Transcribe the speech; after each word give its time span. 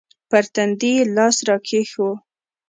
پر 0.29 0.43
تندي 0.53 0.91
يې 0.97 1.03
لاس 1.15 1.37
راکښېښوو. 1.47 2.11